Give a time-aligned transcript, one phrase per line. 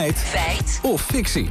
[0.00, 0.18] Feit.
[0.18, 0.80] Feit.
[0.82, 1.48] Of fictie.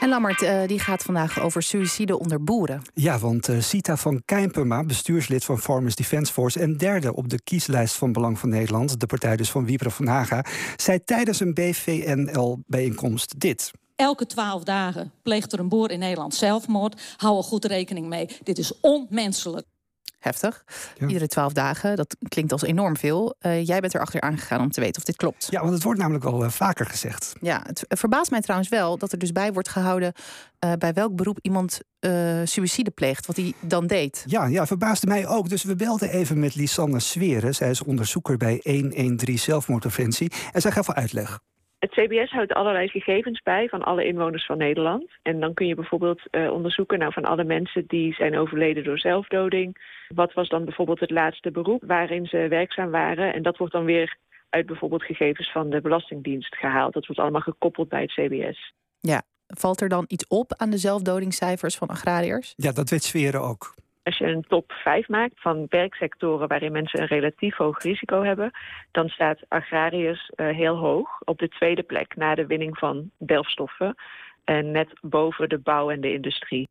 [0.00, 2.82] En Lammert, uh, die gaat vandaag over suïcide onder boeren.
[2.94, 6.60] Ja, want uh, Sita van Kijmpema, bestuurslid van Farmers Defence Force...
[6.60, 9.00] en derde op de kieslijst van Belang van Nederland...
[9.00, 10.44] de partij dus van Wiebren van Haga...
[10.76, 13.70] zei tijdens een BVNL-bijeenkomst dit.
[13.96, 17.00] Elke twaalf dagen pleegt er een boer in Nederland zelfmoord.
[17.16, 18.28] Hou er goed rekening mee.
[18.42, 19.66] Dit is onmenselijk.
[20.20, 20.64] Heftig.
[21.06, 23.34] Iedere twaalf dagen, dat klinkt als enorm veel.
[23.40, 25.46] Uh, jij bent erachter aangegaan om te weten of dit klopt.
[25.50, 27.32] Ja, want het wordt namelijk wel uh, vaker gezegd.
[27.40, 30.12] Ja, het verbaast mij trouwens wel dat er dus bij wordt gehouden...
[30.64, 31.80] Uh, bij welk beroep iemand
[32.44, 34.24] suïcide pleegt, wat hij dan deed.
[34.26, 35.48] Ja, ja, verbaasde mij ook.
[35.48, 37.54] Dus we belden even met Lisanne Sweren.
[37.54, 40.32] Zij is onderzoeker bij 113 Zelfmoordpreventie.
[40.52, 41.40] En zij gaf wel uitleg.
[41.80, 45.10] Het CBS houdt allerlei gegevens bij van alle inwoners van Nederland.
[45.22, 48.98] En dan kun je bijvoorbeeld uh, onderzoeken nou, van alle mensen die zijn overleden door
[48.98, 49.76] zelfdoding.
[50.14, 53.34] Wat was dan bijvoorbeeld het laatste beroep waarin ze werkzaam waren?
[53.34, 54.16] En dat wordt dan weer
[54.50, 56.92] uit bijvoorbeeld gegevens van de Belastingdienst gehaald.
[56.92, 58.72] Dat wordt allemaal gekoppeld bij het CBS.
[59.00, 62.52] Ja, valt er dan iets op aan de zelfdodingscijfers van agrariërs?
[62.56, 63.74] Ja, dat weet Sferen ook.
[64.10, 68.50] Als je een top 5 maakt van werksectoren waarin mensen een relatief hoog risico hebben,
[68.90, 73.94] dan staat agrariërs uh, heel hoog op de tweede plek na de winning van delfstoffen.
[74.44, 76.68] En net boven de bouw en de industrie.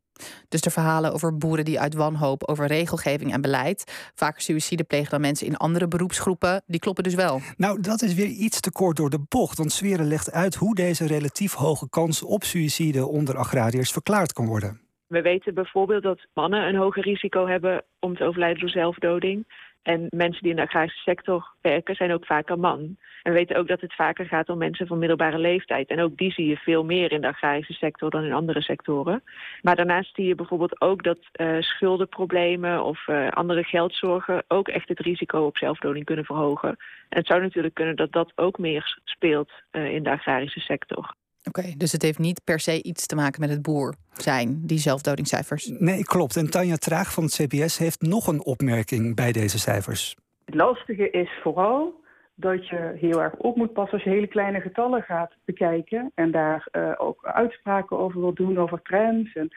[0.48, 5.10] Dus de verhalen over boeren die uit wanhoop over regelgeving en beleid vaker suïcide plegen
[5.10, 7.40] dan mensen in andere beroepsgroepen, die kloppen dus wel.
[7.56, 9.58] Nou, dat is weer iets te kort door de bocht.
[9.58, 14.46] Want Sweren legt uit hoe deze relatief hoge kans op suïcide onder agrariërs verklaard kan
[14.46, 14.89] worden.
[15.10, 19.46] We weten bijvoorbeeld dat mannen een hoger risico hebben om te overlijden door zelfdoding.
[19.82, 22.78] En mensen die in de agrarische sector werken zijn ook vaker man.
[23.22, 25.88] En we weten ook dat het vaker gaat om mensen van middelbare leeftijd.
[25.88, 29.22] En ook die zie je veel meer in de agrarische sector dan in andere sectoren.
[29.62, 34.88] Maar daarnaast zie je bijvoorbeeld ook dat uh, schuldenproblemen of uh, andere geldzorgen ook echt
[34.88, 36.68] het risico op zelfdoding kunnen verhogen.
[37.08, 41.14] En het zou natuurlijk kunnen dat dat ook meer speelt uh, in de agrarische sector.
[41.50, 44.78] Oké, dus het heeft niet per se iets te maken met het boer zijn, die
[44.78, 45.66] zelfdodingscijfers.
[45.78, 46.36] Nee, klopt.
[46.36, 50.16] En Tanja Traag van het CBS heeft nog een opmerking bij deze cijfers.
[50.44, 52.00] Het lastige is vooral
[52.34, 56.12] dat je heel erg op moet passen als je hele kleine getallen gaat bekijken.
[56.14, 59.32] En daar uh, ook uitspraken over wil doen, over trends.
[59.32, 59.48] En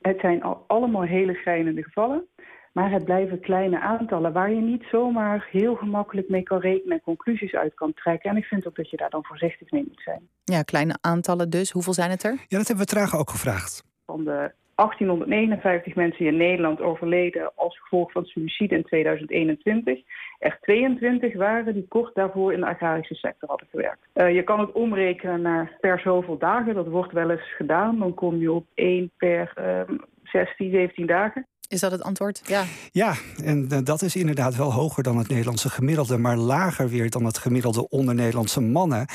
[0.00, 2.26] het zijn al allemaal hele schrijnende gevallen.
[2.72, 7.02] Maar het blijven kleine aantallen waar je niet zomaar heel gemakkelijk mee kan rekenen en
[7.02, 8.30] conclusies uit kan trekken.
[8.30, 10.28] En ik vind ook dat je daar dan voorzichtig mee moet zijn.
[10.44, 11.70] Ja, kleine aantallen dus.
[11.70, 12.36] Hoeveel zijn het er?
[12.48, 13.84] Ja, dat hebben we traag ook gevraagd.
[14.06, 19.98] Van de 1859 mensen in Nederland overleden als gevolg van suïcide in 2021.
[20.38, 24.06] Er 22 waren die kort daarvoor in de agrarische sector hadden gewerkt.
[24.14, 26.74] Uh, je kan het omrekenen naar per zoveel dagen.
[26.74, 27.98] Dat wordt wel eens gedaan.
[27.98, 31.46] Dan kom je op 1 per uh, 16, 17 dagen.
[31.72, 32.42] Is dat het antwoord?
[32.46, 32.64] Ja.
[32.90, 37.10] Ja, en eh, dat is inderdaad wel hoger dan het Nederlandse gemiddelde, maar lager weer
[37.10, 39.06] dan het gemiddelde onder Nederlandse mannen.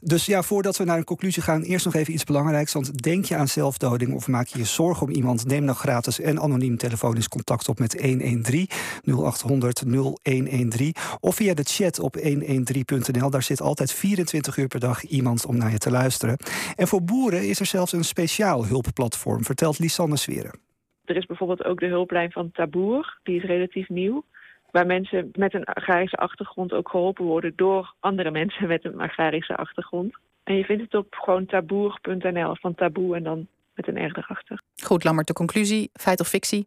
[0.00, 2.72] Dus ja, voordat we naar een conclusie gaan, eerst nog even iets belangrijks.
[2.72, 6.20] Want denk je aan zelfdoding of maak je je zorgen om iemand, neem dan gratis
[6.20, 8.68] en anoniem telefonisch contact op met 113
[9.04, 9.82] 0800
[10.24, 13.30] 0113 of via de chat op 113.nl.
[13.30, 16.36] Daar zit altijd 24 uur per dag iemand om naar je te luisteren.
[16.76, 20.63] En voor boeren is er zelfs een speciaal hulpplatform, vertelt Lisanne Sweren.
[21.04, 24.24] Er is bijvoorbeeld ook de hulplijn van Taboer, die is relatief nieuw.
[24.70, 29.56] Waar mensen met een agrarische achtergrond ook geholpen worden door andere mensen met een agrarische
[29.56, 30.16] achtergrond.
[30.44, 34.60] En je vindt het op gewoon taboer.nl van taboe en dan met een R erachter.
[34.82, 36.66] Goed, Lammert, de conclusie, feit of fictie?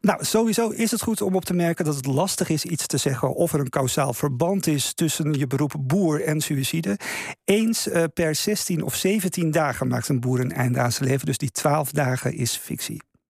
[0.00, 2.96] Nou, sowieso is het goed om op te merken dat het lastig is iets te
[2.96, 6.98] zeggen of er een kausaal verband is tussen je beroep boer en suïcide.
[7.44, 11.26] Eens uh, per 16 of 17 dagen maakt een boer een einde aan zijn leven,
[11.26, 13.07] dus die 12 dagen is fictie.